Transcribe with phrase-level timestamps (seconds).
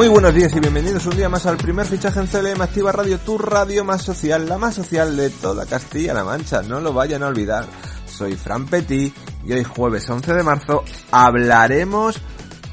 [0.00, 3.18] Muy buenos días y bienvenidos un día más al primer fichaje en CLM Activa Radio,
[3.18, 7.26] tu radio más social, la más social de toda Castilla-La Mancha, no lo vayan a
[7.26, 7.66] olvidar.
[8.06, 9.14] Soy Fran Petit
[9.44, 12.18] y hoy jueves 11 de marzo hablaremos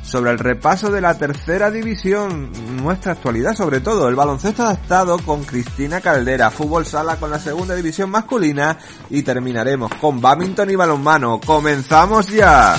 [0.04, 2.50] sobre el repaso de la tercera división,
[2.82, 7.75] nuestra actualidad sobre todo, el baloncesto adaptado con Cristina Caldera, fútbol sala con la segunda
[7.75, 8.78] división masculina
[9.09, 11.41] y terminaremos con badminton y balonmano.
[11.45, 12.78] ¡Comenzamos ya!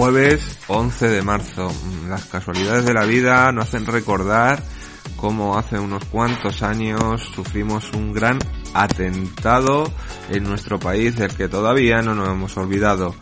[0.00, 1.70] Jueves 11 de marzo.
[2.08, 4.62] Las casualidades de la vida nos hacen recordar
[5.16, 8.38] cómo hace unos cuantos años sufrimos un gran
[8.72, 9.92] atentado
[10.30, 13.14] en nuestro país del que todavía no nos hemos olvidado.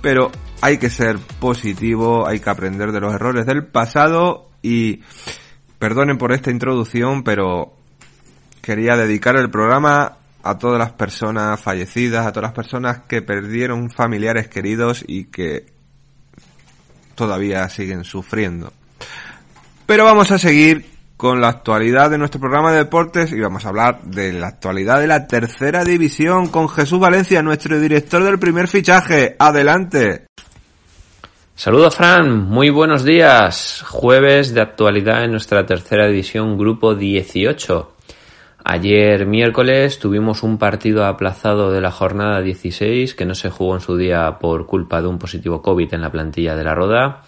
[0.00, 5.02] Pero hay que ser positivo, hay que aprender de los errores del pasado y
[5.78, 7.74] perdonen por esta introducción, pero
[8.62, 13.90] quería dedicar el programa a todas las personas fallecidas, a todas las personas que perdieron
[13.90, 15.75] familiares queridos y que
[17.16, 18.72] todavía siguen sufriendo.
[19.86, 23.70] Pero vamos a seguir con la actualidad de nuestro programa de deportes y vamos a
[23.70, 28.68] hablar de la actualidad de la tercera división con Jesús Valencia, nuestro director del primer
[28.68, 29.34] fichaje.
[29.38, 30.26] Adelante.
[31.54, 33.82] Saludos Fran, muy buenos días.
[33.88, 37.95] Jueves de actualidad en nuestra tercera división, grupo 18.
[38.68, 43.80] Ayer miércoles tuvimos un partido aplazado de la jornada 16 que no se jugó en
[43.80, 47.22] su día por culpa de un positivo COVID en la plantilla de la Roda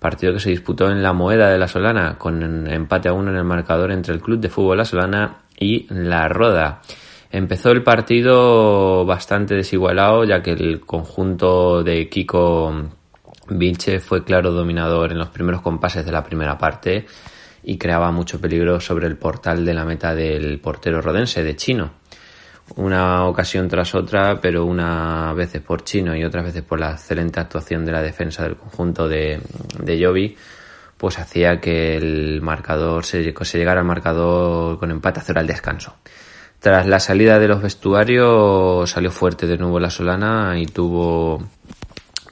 [0.00, 3.36] partido que se disputó en la Moeda de la Solana, con empate a uno en
[3.36, 6.82] el marcador entre el Club de Fútbol La Solana y La Roda.
[7.30, 12.90] Empezó el partido bastante desigualado, ya que el conjunto de Kiko
[13.48, 17.06] Vilche fue claro dominador en los primeros compases de la primera parte
[17.64, 22.04] y creaba mucho peligro sobre el portal de la meta del portero rodense de Chino
[22.76, 27.40] una ocasión tras otra, pero una veces por Chino y otras veces por la excelente
[27.40, 29.40] actuación de la defensa del conjunto de,
[29.78, 30.36] de Jovi,
[30.96, 35.96] pues hacía que el marcador se, llegara al marcador con empate a cero al descanso.
[36.58, 41.42] Tras la salida de los vestuarios salió fuerte de nuevo la Solana y tuvo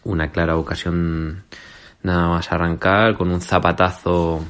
[0.04, 1.44] una clara ocasión
[2.02, 4.42] nada más arrancar con un zapatazo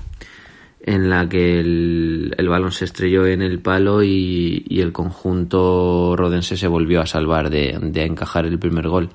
[0.84, 6.66] en la que el, balón se estrelló en el palo y, el conjunto rodense se
[6.66, 9.10] volvió a salvar de, encajar el primer gol.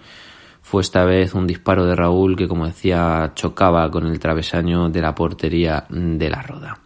[0.61, 5.01] Fue esta vez un disparo de Raúl que, como decía, chocaba con el travesaño de
[5.01, 6.79] la portería de la roda.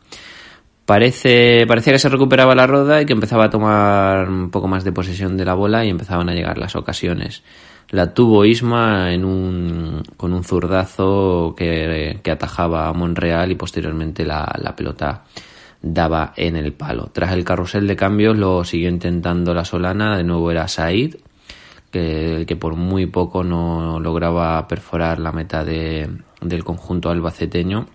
[0.86, 4.84] Parece, parecía que se recuperaba la roda y que empezaba a tomar un poco más
[4.84, 7.44] de posesión de la bola y empezaban a llegar las ocasiones
[7.90, 14.74] la tuvo Isma en un, con un zurdazo que, atajaba a Monreal y posteriormente la,
[14.76, 15.26] pelota
[15.82, 17.10] daba en el palo.
[17.12, 21.16] Tras el carrusel de cambios lo siguió intentando la Solana, de nuevo era Said,
[21.92, 26.10] que, el que por muy poco no lograba perforar la meta de,
[26.40, 27.88] del conjunto albaceteño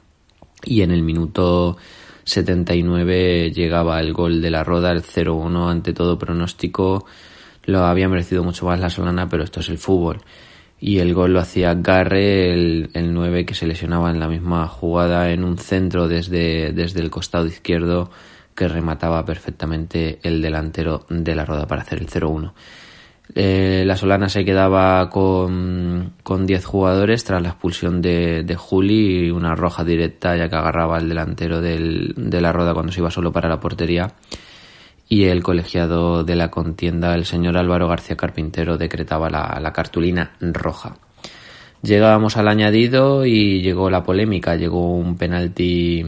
[0.64, 1.76] y en el minuto
[2.24, 7.06] 79 llegaba el gol de la Roda, el 0-1 ante todo pronóstico
[7.66, 10.20] lo había merecido mucho más la Solana, pero esto es el fútbol.
[10.78, 14.68] Y el gol lo hacía Garre, el, el 9 que se lesionaba en la misma
[14.68, 18.10] jugada en un centro desde, desde el costado izquierdo
[18.54, 22.52] que remataba perfectamente el delantero de la roda para hacer el 0-1.
[23.34, 29.26] Eh, la Solana se quedaba con, con 10 jugadores tras la expulsión de, de Juli
[29.26, 33.00] y una roja directa ya que agarraba al delantero del, de la roda cuando se
[33.00, 34.14] iba solo para la portería
[35.08, 40.96] y el colegiado de la contienda, el señor Álvaro García Carpintero, decretaba la, cartulina roja.
[41.82, 46.04] Llegábamos al añadido y llegó la polémica, llegó un penalti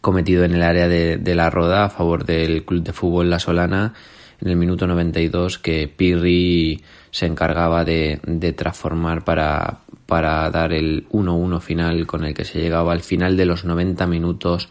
[0.00, 3.94] cometido en el área de, la roda a favor del club de fútbol La Solana
[4.40, 11.08] en el minuto 92 que Pirri se encargaba de, de transformar para, para dar el
[11.08, 14.68] 1-1 final con el que se llegaba al final de los 90 minutos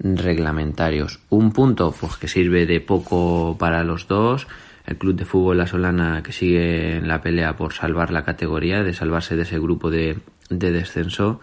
[0.00, 1.20] reglamentarios.
[1.28, 4.48] Un punto pues que sirve de poco para los dos.
[4.86, 8.82] El Club de Fútbol La Solana que sigue en la pelea por salvar la categoría,
[8.82, 10.18] de salvarse de ese grupo de,
[10.48, 11.40] de descenso.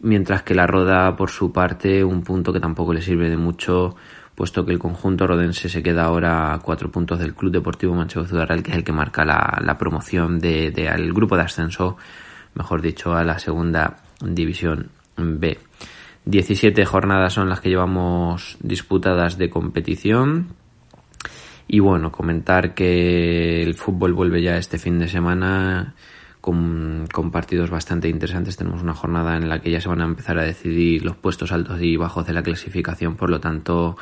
[0.00, 3.94] Mientras que la Roda, por su parte, un punto que tampoco le sirve de mucho,
[4.34, 8.26] puesto que el conjunto rodense se queda ahora a cuatro puntos del Club Deportivo Manchego
[8.26, 11.96] Ciudad que es el que marca la, la promoción del de, al grupo de ascenso,
[12.54, 15.58] mejor dicho, a la segunda división B.
[16.24, 20.54] 17 jornadas son las que llevamos disputadas de competición.
[21.66, 25.94] Y bueno, comentar que el fútbol vuelve ya este fin de semana
[26.42, 28.56] con, partidos bastante interesantes.
[28.56, 31.52] Tenemos una jornada en la que ya se van a empezar a decidir los puestos
[31.52, 33.96] altos y bajos de la clasificación, por lo tanto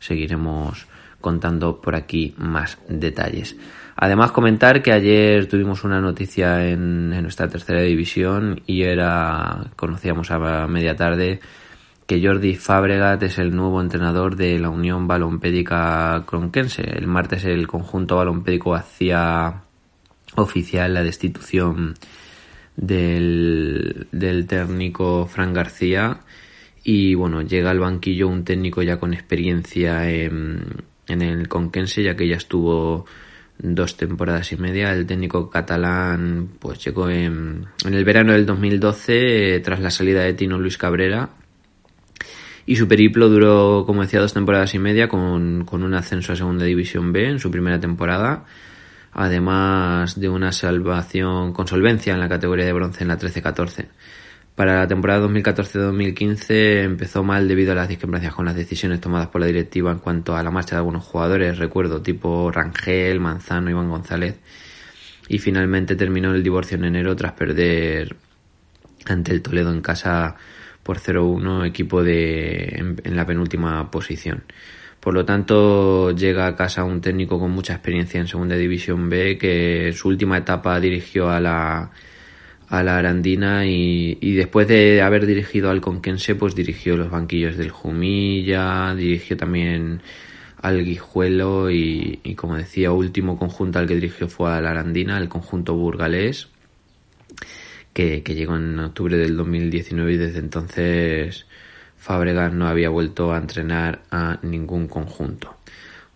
[0.00, 0.86] seguiremos
[1.20, 3.56] contando por aquí más detalles.
[3.96, 10.66] Además comentar que ayer tuvimos una noticia en, nuestra tercera división y era, conocíamos a
[10.66, 11.40] media tarde,
[12.06, 16.82] que Jordi Fabregat es el nuevo entrenador de la Unión Balompédica Cronquense.
[16.82, 19.62] El martes el conjunto balompédico hacía
[20.36, 21.94] oficial la destitución
[22.76, 26.20] del, del técnico Fran García
[26.82, 30.62] y bueno, llega al banquillo un técnico ya con experiencia en,
[31.06, 33.06] en el Conquense ya que ya estuvo
[33.56, 34.92] dos temporadas y media.
[34.92, 40.34] El técnico catalán pues llegó en, en el verano del 2012 tras la salida de
[40.34, 41.30] Tino Luis Cabrera
[42.66, 46.36] y su periplo duró, como decía, dos temporadas y media con, con un ascenso a
[46.36, 48.44] Segunda División B en su primera temporada
[49.14, 53.86] además de una salvación con solvencia en la categoría de bronce en la 13-14.
[54.56, 59.40] Para la temporada 2014-2015 empezó mal debido a las discrepancias con las decisiones tomadas por
[59.40, 63.88] la directiva en cuanto a la marcha de algunos jugadores, recuerdo tipo Rangel, Manzano, Iván
[63.88, 64.36] González,
[65.28, 68.16] y finalmente terminó el divorcio en enero tras perder
[69.06, 70.36] ante el Toledo en casa
[70.84, 74.44] por 0-1, equipo de en la penúltima posición.
[75.04, 79.36] Por lo tanto, llega a casa un técnico con mucha experiencia en Segunda División B,
[79.36, 81.90] que en su última etapa dirigió a la,
[82.68, 87.70] a la Arandina y, después de haber dirigido al Conquense, pues dirigió los banquillos del
[87.70, 90.00] Jumilla, dirigió también
[90.62, 95.18] al Guijuelo y, y, como decía, último conjunto al que dirigió fue a la Arandina,
[95.18, 96.48] el conjunto burgalés,
[97.94, 101.46] que, llegó en octubre del 2019 y desde entonces
[101.96, 105.56] Fabregas no había vuelto a entrenar a ningún conjunto.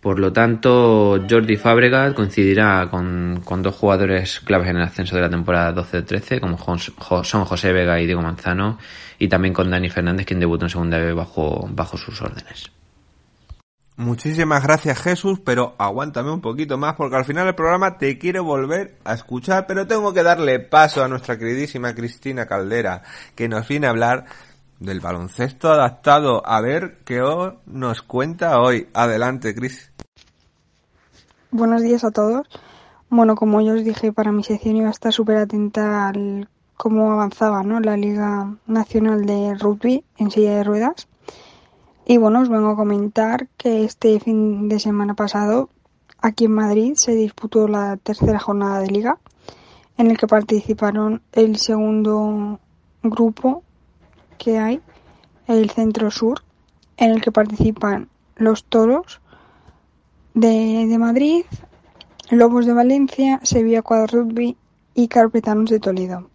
[0.00, 5.30] Por lo tanto, Jordi Fabregas coincidirá con, dos jugadores claves en el ascenso de la
[5.30, 8.78] temporada 12-13, como son José Vega y Diego Manzano,
[9.18, 12.70] y también con Dani Fernández, quien debutó en segunda vez bajo, bajo sus órdenes.
[13.98, 18.44] Muchísimas gracias Jesús, pero aguántame un poquito más porque al final del programa te quiero
[18.44, 23.02] volver a escuchar, pero tengo que darle paso a nuestra queridísima Cristina Caldera,
[23.34, 24.26] que nos viene a hablar
[24.78, 26.46] del baloncesto adaptado.
[26.46, 27.20] A ver qué
[27.66, 28.86] nos cuenta hoy.
[28.94, 29.90] Adelante, Cris.
[31.50, 32.46] Buenos días a todos.
[33.10, 37.10] Bueno, como yo os dije, para mi sección iba a estar súper atenta al cómo
[37.10, 37.80] avanzaba ¿no?
[37.80, 41.08] la Liga Nacional de Rugby en silla de ruedas.
[42.10, 45.68] Y bueno, os vengo a comentar que este fin de semana pasado,
[46.22, 49.18] aquí en Madrid, se disputó la tercera jornada de liga,
[49.98, 52.60] en el que participaron el segundo
[53.02, 53.62] grupo
[54.38, 54.80] que hay
[55.48, 56.44] el Centro Sur,
[56.96, 59.20] en el que participan los toros
[60.32, 61.44] de, Madrid,
[62.30, 64.56] Lobos de Valencia, Sevilla Cuadro Rugby
[64.94, 66.30] y Carpetanos de Toledo.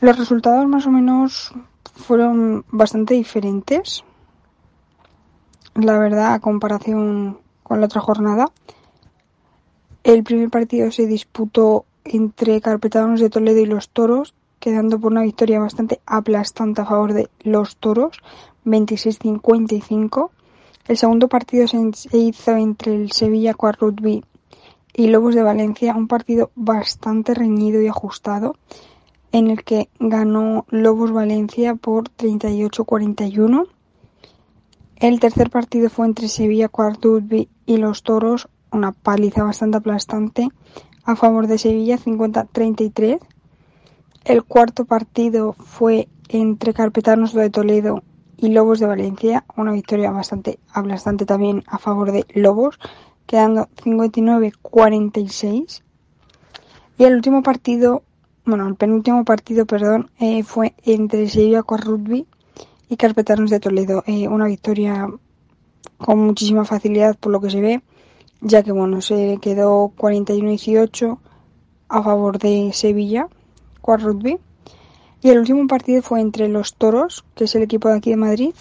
[0.00, 1.54] Los resultados más o menos
[1.94, 4.02] fueron bastante diferentes,
[5.76, 8.50] la verdad, a comparación con la otra jornada.
[10.04, 14.34] El primer partido se disputó entre Carpetanos de Toledo y los Toros
[14.66, 18.18] quedando por una victoria bastante aplastante a favor de los toros,
[18.64, 20.30] 26-55.
[20.88, 24.24] El segundo partido se hizo entre el Sevilla Quad Rugby
[24.92, 28.56] y Lobos de Valencia, un partido bastante reñido y ajustado,
[29.32, 33.68] en el que ganó Lobos Valencia por 38-41.
[34.98, 40.48] El tercer partido fue entre Sevilla Quad Rugby y los Toros, una paliza bastante aplastante
[41.04, 43.18] a favor de Sevilla, 50-33.
[44.24, 48.02] El cuarto partido fue entre Carpetanos de Toledo
[48.38, 52.78] y Lobos de Valencia, una victoria bastante aplastante también a favor de Lobos,
[53.26, 55.82] quedando 59-46.
[56.96, 58.02] Y el último partido,
[58.46, 62.26] bueno, el penúltimo partido, perdón, eh, fue entre Sevilla con Rugby
[62.88, 65.08] y Carpetanos de Toledo, eh, una victoria
[65.98, 67.82] con muchísima facilidad por lo que se ve,
[68.40, 71.18] ya que bueno, se quedó 41-18
[71.88, 73.28] a favor de Sevilla
[73.82, 74.38] Rugby.
[75.22, 78.16] Y el último partido fue entre los Toros, que es el equipo de aquí de
[78.16, 78.54] Madrid,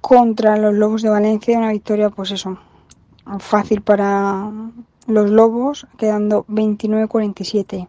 [0.00, 1.58] contra los Lobos de Valencia.
[1.58, 2.58] Una victoria, pues eso,
[3.38, 4.50] fácil para
[5.06, 7.88] los Lobos, quedando 29-47.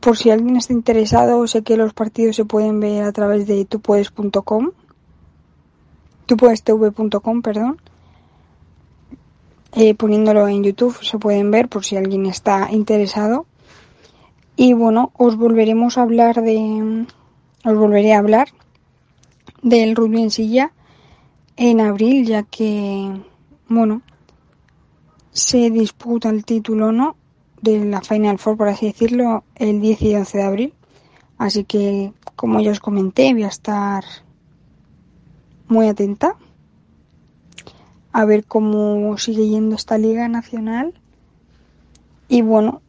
[0.00, 3.64] Por si alguien está interesado, sé que los partidos se pueden ver a través de
[3.64, 4.70] tupuedes.com,
[6.26, 7.80] tupuedestv.com, perdón.
[9.72, 13.46] Eh, poniéndolo en YouTube se pueden ver por si alguien está interesado.
[14.56, 17.06] Y bueno, os volveremos a hablar de.
[17.64, 18.48] Os volveré a hablar
[19.62, 20.72] del rugby en silla
[21.56, 23.20] en abril, ya que,
[23.68, 24.00] bueno,
[25.30, 27.16] se disputa el título, ¿no?
[27.62, 30.74] De la Final Four, por así decirlo, el 10 y 11 de abril.
[31.38, 34.04] Así que, como ya os comenté, voy a estar
[35.68, 36.36] muy atenta.
[38.12, 40.94] a ver cómo sigue yendo esta liga nacional
[42.28, 42.82] y bueno,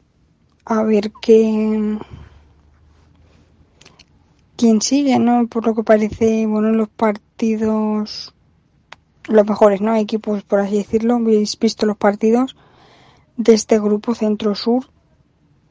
[0.66, 1.98] a ver qué
[4.56, 5.48] quién sigue, ¿no?
[5.48, 8.34] Por lo que parece, bueno, los partidos
[9.28, 9.96] los mejores, ¿no?
[9.96, 12.56] Equipos, por así decirlo, habéis visto los partidos
[13.38, 14.86] de este grupo Centro-Sur,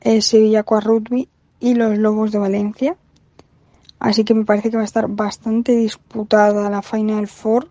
[0.00, 1.28] eh, Sevilla Qua Rugby
[1.60, 2.96] y los Lobos de Valencia.
[3.98, 7.68] Así que me parece que va a estar bastante disputada la Final Four,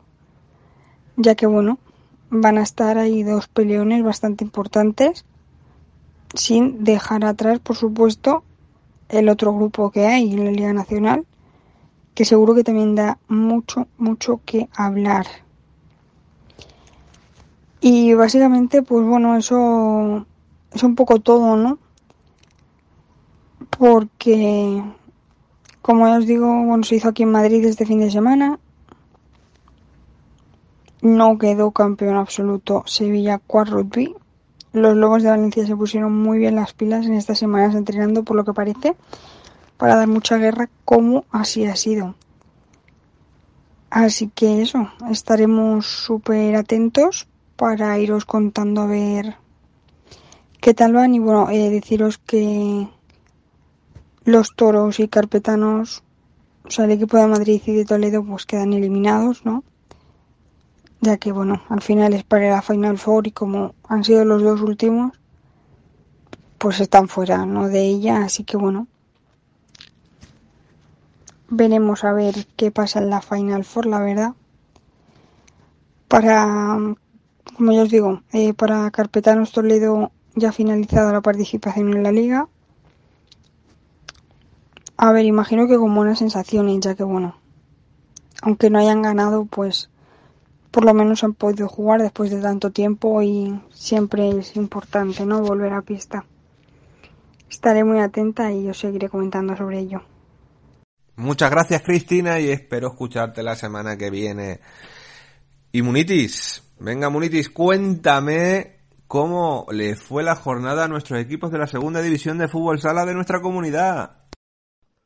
[1.17, 1.79] ya que bueno,
[2.29, 5.25] van a estar ahí dos peleones bastante importantes,
[6.35, 8.43] sin dejar atrás, por supuesto,
[9.09, 11.25] el otro grupo que hay en la Liga Nacional,
[12.13, 15.25] que seguro que también da mucho, mucho que hablar.
[17.81, 20.25] Y básicamente, pues bueno, eso
[20.73, 21.79] es un poco todo, ¿no?
[23.77, 24.83] Porque
[25.81, 28.59] como ya os digo, bueno, se hizo aquí en Madrid este fin de semana.
[31.01, 34.13] No quedó campeón absoluto Sevilla Quad Rugby.
[34.73, 38.35] Los Lobos de Valencia se pusieron muy bien las pilas en estas semanas entrenando, por
[38.35, 38.95] lo que parece,
[39.77, 42.15] para dar mucha guerra, como así ha sido.
[43.89, 47.28] Así que eso, estaremos súper atentos
[47.59, 49.35] para iros contando a ver
[50.61, 52.87] qué tal van y bueno, eh, deciros que
[54.23, 56.01] los toros y carpetanos,
[56.63, 59.65] o sea, el equipo de Madrid y de Toledo, pues quedan eliminados, ¿no?
[61.01, 64.41] Ya que, bueno, al final es para la Final Four y como han sido los
[64.41, 65.19] dos últimos,
[66.59, 67.67] pues están fuera, ¿no?
[67.67, 68.87] De ella, así que bueno.
[71.49, 74.33] Veremos a ver qué pasa en la Final Four, la verdad.
[76.07, 76.77] Para,
[77.59, 82.13] como ya os digo, eh, para Carpetanos Toledo ya ha finalizado la participación en la
[82.13, 82.47] liga
[85.01, 87.37] a ver, imagino que con buenas sensaciones, ya que bueno,
[88.41, 89.89] aunque no hayan ganado, pues
[90.71, 95.41] por lo menos han podido jugar después de tanto tiempo y siempre es importante, ¿no?
[95.41, 96.25] Volver a pista.
[97.49, 100.01] Estaré muy atenta y os seguiré comentando sobre ello.
[101.15, 104.59] Muchas gracias Cristina y espero escucharte la semana que viene.
[105.71, 111.67] Y Munitis, venga Munitis, cuéntame cómo le fue la jornada a nuestros equipos de la
[111.67, 114.19] segunda división de fútbol sala de nuestra comunidad.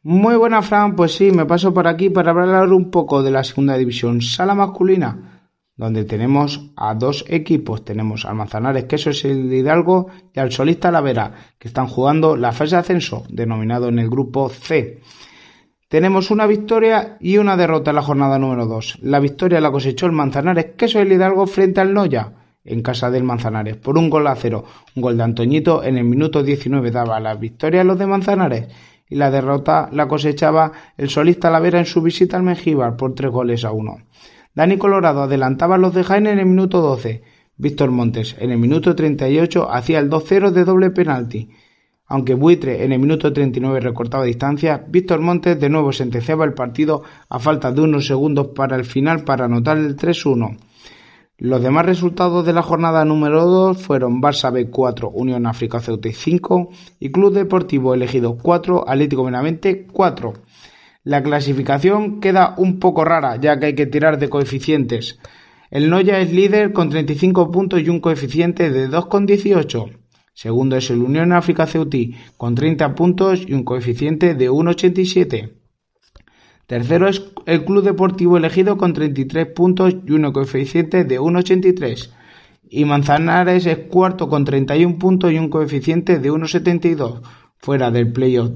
[0.04, 0.96] Muy buena, Fran.
[0.96, 4.54] Pues sí, me paso por aquí para hablar un poco de la segunda división sala
[4.54, 7.86] masculina, donde tenemos a dos equipos.
[7.86, 12.52] Tenemos al Manzanares Queso el de Hidalgo y al Solista Lavera, que están jugando la
[12.52, 15.02] fase de ascenso, denominado en el grupo C.
[15.94, 18.98] Tenemos una victoria y una derrota en la jornada número 2.
[19.04, 22.32] La victoria la cosechó el Manzanares Queso el Hidalgo frente al Noya,
[22.66, 24.66] en casa del Manzanares, por un gol a cero.
[24.96, 28.70] Un gol de Antoñito en el minuto 19 daba la victoria a los de Manzanares
[29.08, 33.30] y la derrota la cosechaba el solista Lavera en su visita al Mengíbar por tres
[33.30, 34.00] goles a uno.
[34.56, 37.22] Dani Colorado adelantaba a los de Jaén en el minuto 12.
[37.58, 41.52] Víctor Montes en el minuto 38 hacía el 2-0 de doble penalti.
[42.06, 47.04] Aunque Buitre en el minuto 39 recortaba distancia, Víctor Montes de nuevo sentenciaba el partido
[47.30, 50.58] a falta de unos segundos para el final para anotar el 3-1.
[51.38, 56.10] Los demás resultados de la jornada número 2 fueron Barça B 4, Unión África Ceuta
[56.12, 56.70] 5
[57.00, 60.34] y Club Deportivo Elegido 4, Atlético Benavente 4.
[61.06, 65.20] La clasificación queda un poco rara ya que hay que tirar de coeficientes.
[65.72, 70.03] El Noya es líder con 35 puntos y un coeficiente de 2,18.
[70.34, 75.54] Segundo es el Unión África Ceutí con 30 puntos y un coeficiente de 1,87.
[76.66, 82.10] Tercero es el Club Deportivo Elegido con 33 puntos y un coeficiente de 1,83.
[82.70, 87.22] Y Manzanares es cuarto con 31 puntos y un coeficiente de 1,72.
[87.58, 88.52] Fuera del playoff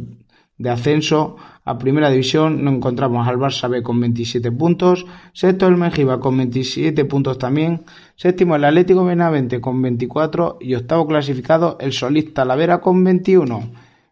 [0.58, 6.20] de ascenso a Primera División nos encontramos al Barça con 27 puntos, sexto el Mengiba
[6.20, 7.84] con 27 puntos también,
[8.16, 13.72] séptimo el Atlético Benavente con 24 y octavo clasificado el Solista Talavera con 21.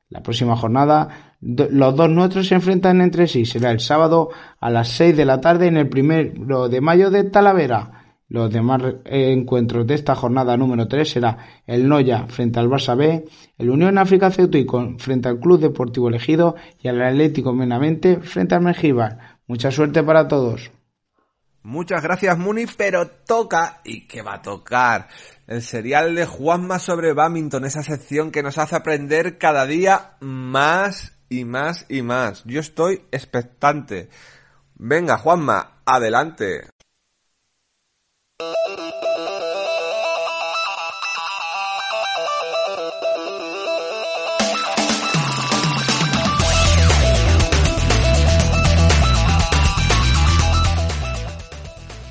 [0.09, 3.45] La próxima jornada los dos nuestros se enfrentan entre sí.
[3.45, 7.23] Será el sábado a las 6 de la tarde en el primero de mayo de
[7.25, 7.94] Talavera.
[8.27, 13.25] Los demás encuentros de esta jornada número 3 será el Noya frente al Barça B,
[13.57, 18.61] el Unión África Ceutico frente al Club Deportivo Elegido y el Atlético Menamente frente al
[18.61, 19.39] Mengíbar.
[19.47, 20.71] Mucha suerte para todos.
[21.61, 25.07] Muchas gracias Muni, pero toca, ¿y qué va a tocar?
[25.47, 31.13] El serial de Juanma sobre badminton, esa sección que nos hace aprender cada día más
[31.27, 32.43] y más y más.
[32.45, 34.09] Yo estoy expectante.
[34.75, 36.74] Venga, Juanma, adelante.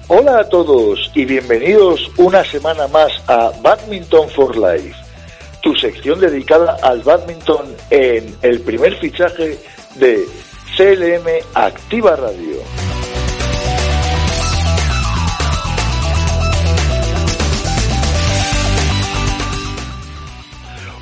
[0.09, 4.95] Hola a todos y bienvenidos una semana más a Badminton for Life,
[5.62, 9.59] tu sección dedicada al badminton en el primer fichaje
[9.97, 10.25] de
[10.75, 12.94] CLM Activa Radio.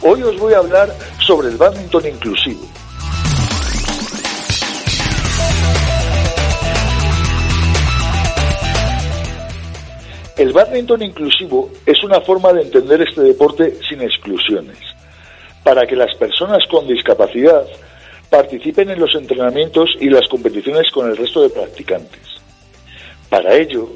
[0.04, 0.88] Hoy os voy a hablar
[1.24, 2.66] sobre el badminton inclusivo.
[10.36, 14.78] El badminton inclusivo es una forma de entender este deporte sin exclusiones,
[15.62, 17.64] para que las personas con discapacidad
[18.28, 22.40] participen en los entrenamientos y las competiciones con el resto de practicantes.
[23.28, 23.88] Para ello,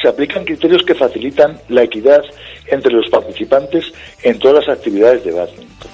[0.00, 2.22] se aplican criterios que facilitan la equidad
[2.66, 3.92] entre los participantes
[4.22, 5.90] en todas las actividades de badminton.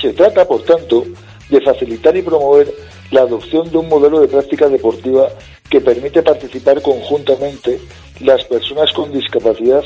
[0.00, 1.04] Se trata, por tanto,
[1.50, 2.72] de facilitar y promover
[3.10, 5.28] la adopción de un modelo de práctica deportiva
[5.68, 7.80] que permite participar conjuntamente
[8.20, 9.82] las personas con discapacidad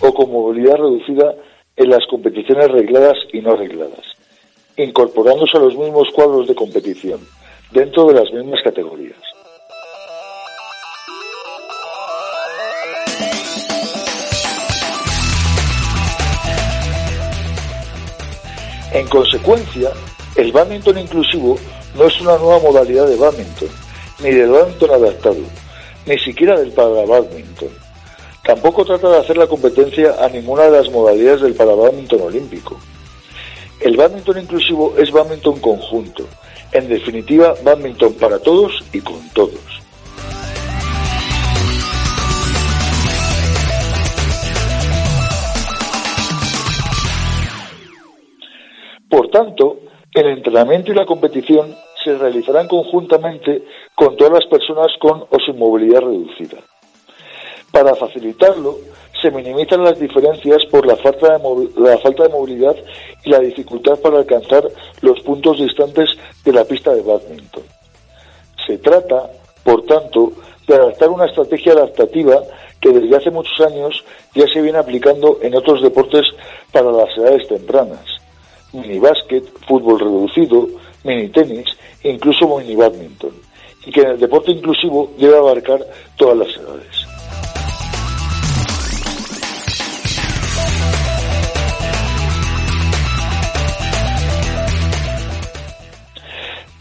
[0.00, 1.34] o con movilidad reducida
[1.76, 4.16] en las competiciones regladas y no regladas,
[4.78, 7.20] incorporándose a los mismos cuadros de competición,
[7.72, 9.16] dentro de las mismas categorías.
[18.92, 19.90] En consecuencia,
[20.36, 21.58] el badminton inclusivo
[21.96, 23.68] no es una nueva modalidad de badminton,
[24.20, 25.36] ni del badminton adaptado,
[26.06, 27.68] ni siquiera del para-badminton.
[28.44, 32.80] Tampoco trata de hacer la competencia a ninguna de las modalidades del para-badminton olímpico.
[33.80, 36.24] El badminton inclusivo es badminton conjunto,
[36.72, 39.60] en definitiva, badminton para todos y con todos.
[49.08, 49.78] Por tanto,
[50.12, 53.62] el entrenamiento y la competición se realizarán conjuntamente
[53.94, 56.58] con todas las personas con o sin movilidad reducida.
[57.70, 58.76] Para facilitarlo,
[59.20, 62.76] se minimizan las diferencias por la falta, de la falta de movilidad
[63.24, 64.64] y la dificultad para alcanzar
[65.00, 66.10] los puntos distantes
[66.44, 67.64] de la pista de badminton.
[68.66, 69.30] Se trata,
[69.64, 70.32] por tanto,
[70.66, 72.42] de adaptar una estrategia adaptativa
[72.80, 74.04] que desde hace muchos años
[74.34, 76.26] ya se viene aplicando en otros deportes
[76.72, 78.04] para las edades tempranas.
[78.72, 80.68] Mini básquet, fútbol reducido,
[81.02, 81.66] mini tenis
[82.02, 83.32] e incluso mini badminton.
[83.86, 85.84] Y que en el deporte inclusivo debe abarcar
[86.16, 87.17] todas las edades.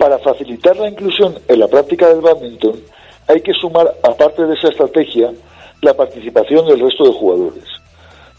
[0.07, 2.79] Para facilitar la inclusión en la práctica del badminton,
[3.27, 5.33] hay que sumar, aparte de esa estrategia,
[5.81, 7.65] la participación del resto de jugadores,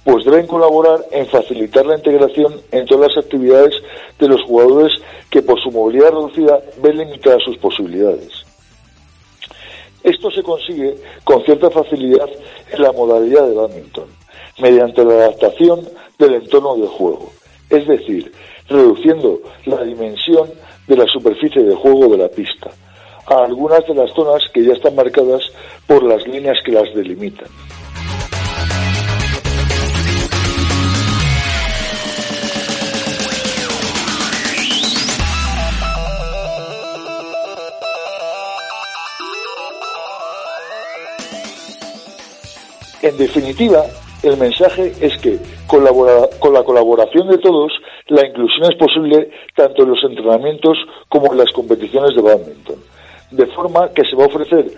[0.03, 3.75] pues deben colaborar en facilitar la integración en todas las actividades
[4.19, 4.95] de los jugadores
[5.29, 8.31] que por su movilidad reducida ven limitadas sus posibilidades.
[10.03, 12.31] Esto se consigue con cierta facilidad
[12.73, 14.07] en la modalidad de badminton,
[14.59, 15.87] mediante la adaptación
[16.19, 17.31] del entorno de juego,
[17.69, 18.33] es decir,
[18.71, 20.49] reduciendo la dimensión
[20.89, 22.71] de la superficie de juego de la pista,
[23.27, 25.43] a algunas de las zonas que ya están marcadas
[25.87, 27.49] por las líneas que las delimitan.
[43.01, 43.85] En definitiva,
[44.23, 47.73] el mensaje es que con la colaboración de todos,
[48.09, 52.77] la inclusión es posible tanto en los entrenamientos como en las competiciones de badminton,
[53.33, 54.71] de forma que se va a ofrecer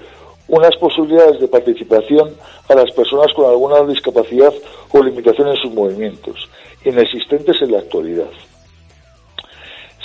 [0.49, 2.35] unas posibilidades de participación
[2.67, 4.55] a las personas con alguna discapacidad
[4.91, 6.49] o limitación en sus movimientos,
[6.83, 8.31] inexistentes en la actualidad.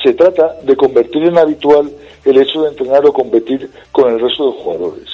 [0.03, 1.89] Se trata de convertir en habitual
[2.25, 5.09] el hecho de entrenar o competir con el resto de jugadores,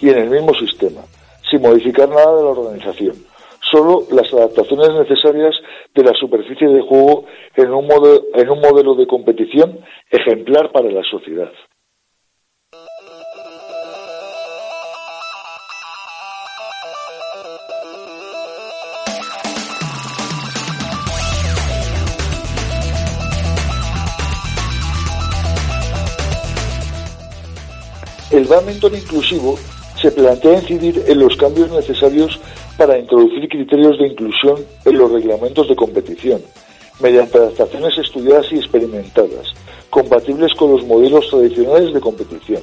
[0.00, 1.02] y en el mismo sistema,
[1.50, 3.16] sin modificar nada de la organización,
[3.74, 5.54] solo las adaptaciones necesarias
[5.94, 7.24] de la superficie de juego
[7.56, 7.86] en un,
[8.60, 11.50] modelo de competición ejemplar para la sociedad.
[28.30, 29.56] El badminton inclusivo
[30.00, 32.40] se plantea incidir en los cambios necesarios
[32.76, 36.42] para introducir criterios de inclusión en los reglamentos de competición,
[37.00, 39.54] mediante adaptaciones estudiadas y experimentadas,
[39.90, 42.62] compatibles con los modelos tradicionales de competición.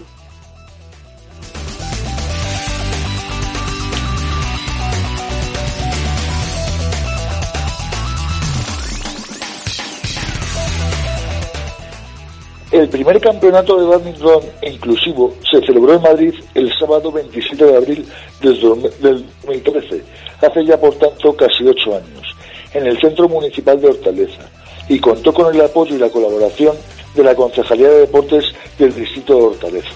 [12.82, 18.08] El primer campeonato de badminton inclusivo se celebró en Madrid el sábado 27 de abril
[18.42, 20.02] del 2013,
[20.42, 22.36] hace ya por tanto casi ocho años,
[22.74, 24.50] en el Centro Municipal de Hortaleza,
[24.90, 26.76] y contó con el apoyo y la colaboración
[27.14, 28.46] de la Concejalía de Deportes
[28.80, 29.92] del Distrito de Hortaleza.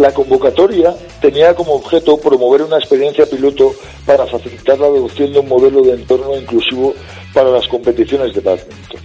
[0.00, 3.74] La convocatoria tenía como objeto promover una experiencia piloto
[4.06, 6.94] para facilitar la adopción de un modelo de entorno inclusivo
[7.34, 9.00] para las competiciones de badminton.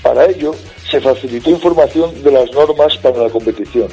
[0.00, 0.54] Para ello,
[0.88, 3.88] se facilitó información de las normas para la competición,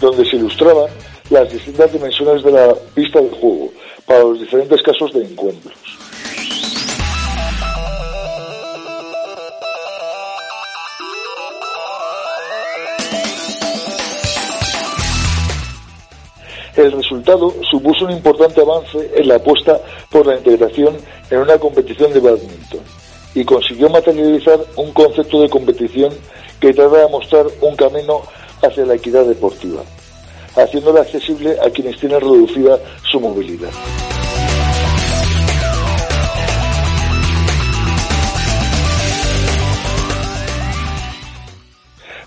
[0.00, 0.86] donde se ilustraban
[1.28, 3.72] las distintas dimensiones de la pista de juego
[4.06, 5.74] para los diferentes casos de encuentros.
[16.76, 19.78] El resultado supuso un importante avance en la apuesta
[20.10, 20.96] por la integración
[21.30, 22.80] en una competición de badminton
[23.34, 26.12] y consiguió materializar un concepto de competición
[26.60, 28.22] que trata de mostrar un camino
[28.62, 29.82] hacia la equidad deportiva,
[30.56, 32.78] haciéndola accesible a quienes tienen reducida
[33.10, 33.70] su movilidad.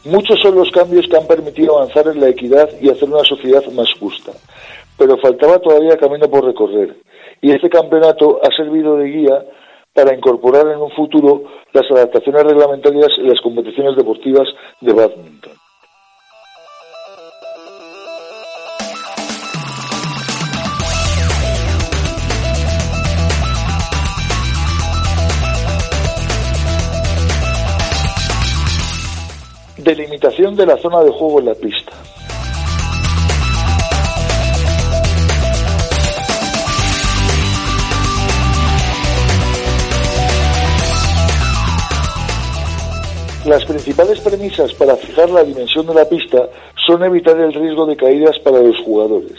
[0.05, 3.65] Muchos son los cambios que han permitido avanzar en la equidad y hacer una sociedad
[3.73, 4.33] más justa,
[4.99, 6.95] pero faltaba todavía camino por recorrer,
[7.41, 9.45] y este campeonato ha servido de guía
[9.93, 14.47] para incorporar en un futuro las adaptaciones reglamentarias en las competiciones deportivas
[14.79, 15.64] de badminton.
[29.85, 31.91] Delimitación de la zona de juego en la pista.
[43.45, 46.49] Las principales premisas para fijar la dimensión de la pista
[46.87, 49.37] son evitar el riesgo de caídas para los jugadores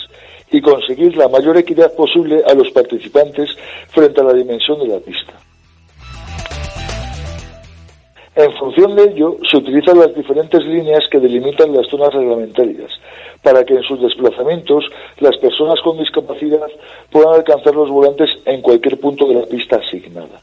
[0.53, 3.51] y conseguir la mayor equidad posible a los participantes
[3.89, 5.46] frente a la dimensión de la pista.
[8.37, 12.91] En función de ello, se utilizan las diferentes líneas que delimitan las zonas reglamentarias,
[13.43, 14.85] para que en sus desplazamientos
[15.21, 16.69] las personas con discapacidad
[17.11, 20.43] puedan alcanzar los volantes en cualquier punto de la pista asignada.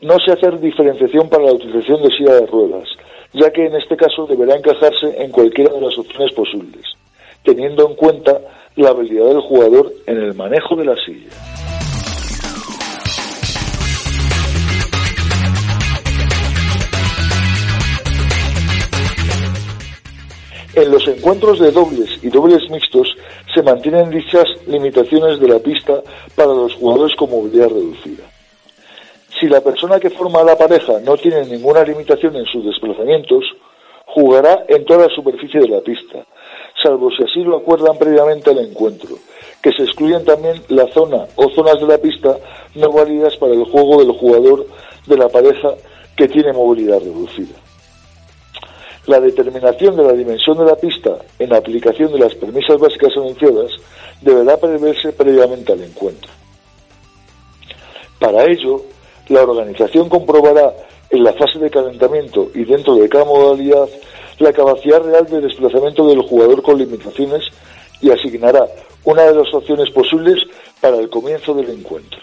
[0.00, 2.88] No se hace diferenciación para la utilización de silla de ruedas,
[3.34, 6.86] ya que en este caso deberá encajarse en cualquiera de las opciones posibles,
[7.44, 8.40] teniendo en cuenta
[8.76, 11.28] la habilidad del jugador en el manejo de la silla.
[20.80, 23.14] En los encuentros de dobles y dobles mixtos
[23.52, 26.00] se mantienen dichas limitaciones de la pista
[26.34, 28.24] para los jugadores con movilidad reducida.
[29.38, 33.44] Si la persona que forma la pareja no tiene ninguna limitación en sus desplazamientos,
[34.06, 36.24] jugará en toda la superficie de la pista,
[36.82, 39.16] salvo si así lo acuerdan previamente al encuentro,
[39.62, 42.38] que se excluyen también la zona o zonas de la pista
[42.74, 44.66] no válidas para el juego del jugador
[45.06, 45.74] de la pareja
[46.16, 47.59] que tiene movilidad reducida.
[49.06, 53.72] La determinación de la dimensión de la pista en aplicación de las premisas básicas anunciadas
[54.20, 56.30] deberá preverse previamente al encuentro.
[58.18, 58.82] Para ello,
[59.28, 60.74] la organización comprobará
[61.08, 63.88] en la fase de calentamiento y dentro de cada modalidad
[64.38, 67.44] la capacidad real de desplazamiento del jugador con limitaciones
[68.00, 68.66] y asignará
[69.04, 70.38] una de las opciones posibles
[70.80, 72.20] para el comienzo del encuentro.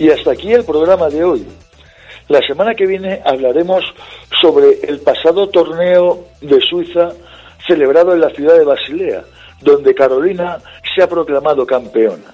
[0.00, 1.46] Y hasta aquí el programa de hoy.
[2.28, 3.84] La semana que viene hablaremos
[4.40, 7.10] sobre el pasado torneo de Suiza
[7.66, 9.22] celebrado en la ciudad de Basilea,
[9.60, 10.58] donde Carolina
[10.94, 12.32] se ha proclamado campeona.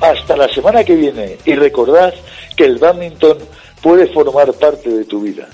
[0.00, 2.14] Hasta la semana que viene y recordad
[2.56, 3.36] que el badminton
[3.82, 5.46] puede formar parte de tu vida.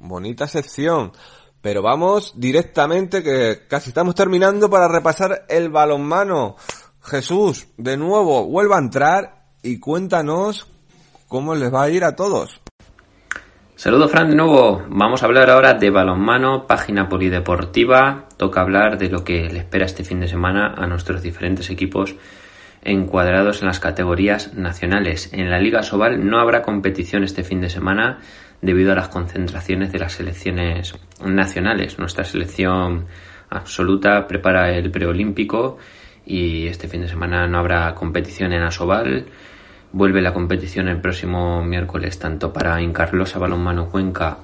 [0.00, 1.12] Bonita sección.
[1.60, 6.56] Pero vamos directamente que casi estamos terminando para repasar el balonmano.
[7.00, 10.66] Jesús, de nuevo, vuelva a entrar y cuéntanos
[11.28, 12.60] cómo les va a ir a todos.
[13.76, 14.82] Saludo Fran de nuevo.
[14.88, 18.28] Vamos a hablar ahora de balonmano, página polideportiva.
[18.36, 22.14] Toca hablar de lo que le espera este fin de semana a nuestros diferentes equipos
[22.82, 25.30] encuadrados en las categorías nacionales.
[25.32, 28.20] En la Liga Sobal no habrá competición este fin de semana
[28.64, 31.98] debido a las concentraciones de las selecciones nacionales.
[31.98, 33.06] Nuestra selección
[33.50, 35.78] absoluta prepara el preolímpico
[36.26, 39.26] y este fin de semana no habrá competición en Asobal
[39.96, 44.38] Vuelve la competición el próximo miércoles tanto para Incarlosa Balonmano Cuenca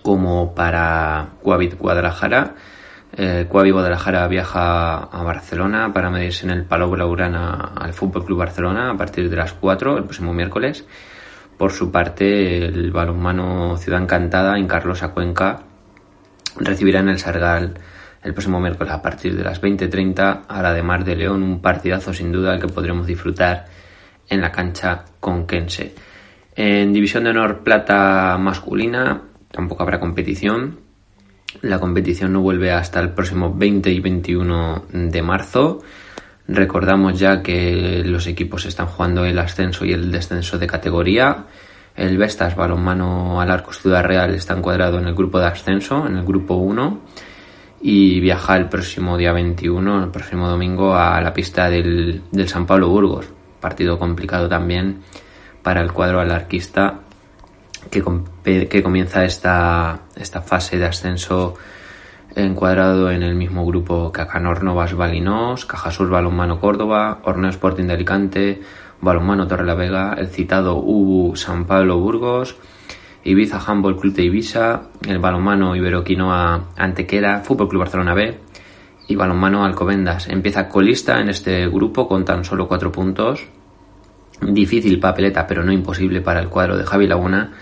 [0.00, 2.54] como para Cuavit Guadalajara.
[3.14, 8.92] Eh, Guadalajara viaja a Barcelona para medirse en el Palau Blaugrana al Fútbol Club Barcelona
[8.92, 10.86] a partir de las 4 el próximo miércoles.
[11.56, 15.62] Por su parte, el balonmano Ciudad Encantada, Incarlosa Cuenca,
[16.56, 17.74] recibirá en el Sargal
[18.22, 21.60] el próximo miércoles a partir de las 20.30 a la de Mar de León, un
[21.60, 23.66] partidazo sin duda que podremos disfrutar
[24.28, 25.94] en la cancha conquense.
[26.56, 30.78] En División de Honor Plata masculina tampoco habrá competición.
[31.60, 35.82] La competición no vuelve hasta el próximo 20 y 21 de marzo.
[36.46, 41.44] Recordamos ya que los equipos están jugando el ascenso y el descenso de categoría.
[41.96, 46.16] El Vestas Balonmano al Arcos Ciudad Real está encuadrado en el grupo de ascenso, en
[46.16, 47.00] el grupo 1,
[47.82, 52.66] y viaja el próximo día 21, el próximo domingo, a la pista del, del San
[52.66, 53.26] Pablo Burgos
[53.64, 55.00] partido complicado también
[55.62, 57.00] para el cuadro alarquista
[57.90, 58.04] que,
[58.68, 61.54] que comienza esta, esta fase de ascenso
[62.34, 67.92] encuadrado en el mismo grupo que Acanor Novas Balinos, Cajasur Balonmano Córdoba, Horneo Sporting de
[67.92, 68.62] Alicante,
[69.00, 72.56] Balonmano Torre la Vega, el citado UBU San Pablo Burgos,
[73.24, 78.38] Ibiza Handball Club de Ibiza, el Balonmano Iberoquinoa Antequera, Fútbol Club Barcelona B,
[79.06, 80.28] y Balonmano Alcobendas.
[80.28, 83.46] Empieza colista en este grupo con tan solo cuatro puntos.
[84.40, 87.52] Difícil papeleta, pero no imposible para el cuadro de Javi Laguna,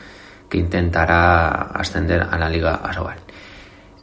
[0.48, 3.21] que intentará ascender a la Liga Asobal.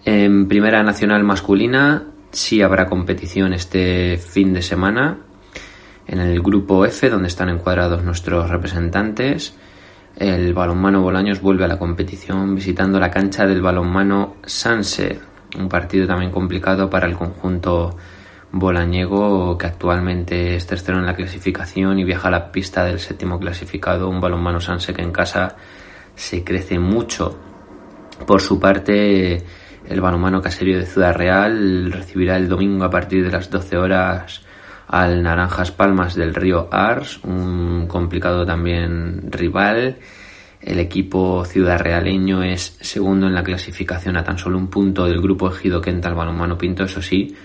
[0.06, 5.18] En Primera Nacional Masculina sí habrá competición este fin de semana
[6.08, 9.56] en el grupo F, donde están encuadrados nuestros representantes.
[10.16, 15.20] El balonmano Bolaños vuelve a la competición visitando la cancha del balonmano Sanse,
[15.58, 17.96] un partido también complicado para el conjunto
[18.52, 23.40] bolañego que actualmente es tercero en la clasificación y viaja a la pista del séptimo
[23.40, 25.56] clasificado, un balonmano Sanse que en casa
[26.16, 27.38] se crece mucho.
[28.26, 29.44] Por su parte,
[29.88, 34.42] el balonmano caserio de Ciudad Real recibirá el domingo a partir de las 12 horas
[34.88, 39.98] al Naranjas Palmas del Río Ars, un complicado también rival
[40.62, 45.22] el equipo ciudad realeño es segundo en la clasificación a tan solo un punto del
[45.22, 47.36] grupo Ejido Quenta al balonmano Pinto, eso sí,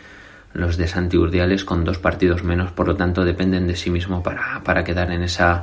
[0.52, 4.22] los de Santi Urdiales con dos partidos menos, por lo tanto dependen de sí mismo
[4.22, 5.60] para, para quedar en esa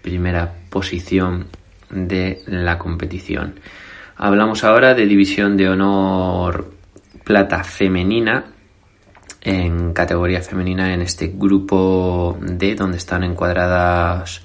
[0.00, 1.48] primera posición
[1.90, 3.60] de la competición.
[4.20, 6.72] Hablamos ahora de División de Honor
[7.22, 8.46] Plata Femenina,
[9.40, 14.42] en categoría femenina en este grupo D, donde están encuadradas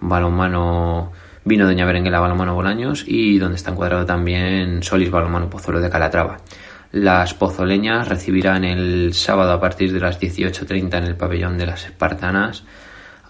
[0.00, 1.12] balonmano
[1.44, 6.38] Vino Doña Berenguela Balomano Bolaños y donde está encuadrado también Solis Balomano Pozuelo de Calatrava.
[6.90, 11.84] Las pozoleñas recibirán el sábado a partir de las 18.30 en el pabellón de las
[11.84, 12.64] Espartanas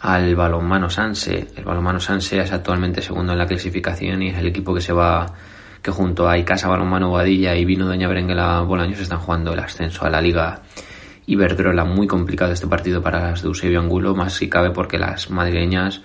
[0.00, 1.48] al balonmano Sanse.
[1.54, 4.94] El balonmano Sanse es actualmente segundo en la clasificación y es el equipo que se
[4.94, 5.26] va
[5.82, 10.06] que junto a Icasa Balonmano Boadilla y Vino Doña Berenguela Bolaños están jugando el ascenso
[10.06, 10.62] a la Liga
[11.26, 11.84] Iberdrola.
[11.84, 16.00] Muy complicado este partido para las de Eusebio Angulo, más si cabe porque las madrileñas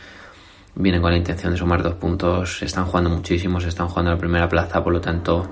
[0.74, 4.18] vienen con la intención de sumar dos puntos, están jugando muchísimo, se están jugando la
[4.18, 5.50] primera plaza, por lo tanto,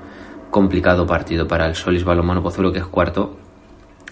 [0.50, 3.38] complicado partido para el Solis Balomano Pozuelo, que es cuarto,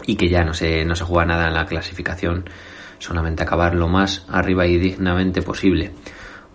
[0.05, 2.49] y que ya no se, no se juega nada en la clasificación,
[2.97, 5.93] solamente acabar lo más arriba y dignamente posible.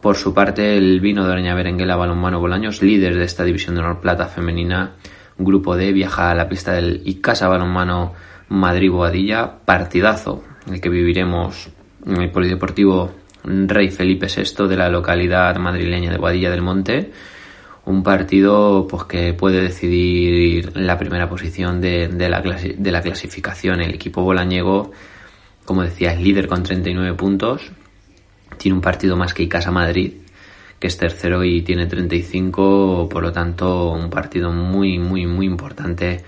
[0.01, 3.81] Por su parte, el vino de Oreña Berenguela Balonmano Bolaños, líder de esta división de
[3.81, 4.93] honor plata femenina,
[5.37, 8.13] grupo D, viaja a la pista del Icasa Balonmano
[8.49, 11.69] Madrid Boadilla, partidazo, el que viviremos
[12.07, 17.13] en el Polideportivo Rey Felipe VI de la localidad madrileña de Guadilla del Monte.
[17.85, 23.81] Un partido pues, que puede decidir la primera posición de, la, de la clasificación.
[23.81, 24.93] El equipo bolañego,
[25.65, 27.73] como decía, es líder con 39 puntos.
[28.57, 30.15] Tiene un partido más que Icasa Madrid,
[30.79, 33.09] que es tercero y tiene 35.
[33.09, 36.25] Por lo tanto, un partido muy, muy, muy importante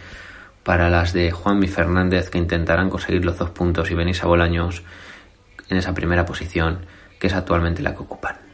[0.62, 4.82] para las de Juanmi Fernández que intentarán conseguir los dos puntos y venís a Bolaños
[5.68, 6.80] en esa primera posición
[7.18, 8.49] que es actualmente la que ocupan.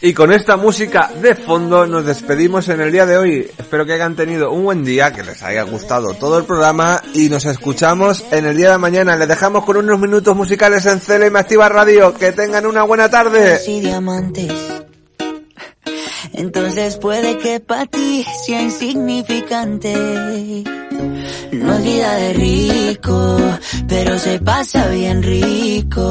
[0.00, 3.50] Y con esta música de fondo nos despedimos en el día de hoy.
[3.56, 7.30] Espero que hayan tenido un buen día, que les haya gustado todo el programa y
[7.30, 9.16] nos escuchamos en el día de mañana.
[9.16, 12.12] Les dejamos con unos minutos musicales en CLM Activa Radio.
[12.12, 13.58] Que tengan una buena tarde.
[21.52, 23.38] No es vida de rico,
[23.88, 26.10] pero se pasa bien rico.